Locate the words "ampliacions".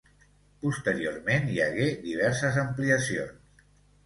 2.63-3.63